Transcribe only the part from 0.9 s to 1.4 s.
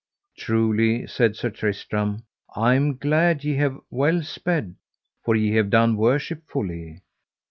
said